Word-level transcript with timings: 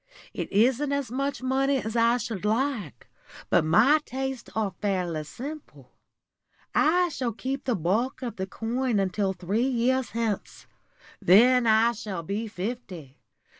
It 0.33 0.51
isn't 0.51 0.91
as 0.91 1.11
much 1.11 1.43
money 1.43 1.77
as 1.77 1.95
I 1.95 2.17
should 2.17 2.43
like, 2.43 3.07
but 3.51 3.63
my 3.63 3.99
tastes 4.03 4.49
are 4.55 4.73
fairly 4.81 5.23
simple. 5.23 5.91
I 6.73 7.09
shall 7.09 7.33
keep 7.33 7.65
the 7.65 7.75
bulk 7.75 8.23
of 8.23 8.37
the 8.37 8.47
coin 8.47 8.97
until 8.99 9.33
three 9.33 9.67
years 9.67 10.09
hence. 10.09 10.65
Then 11.21 11.67
I 11.67 11.91
shall 11.91 12.23
be 12.23 12.47
fifty. 12.47 13.19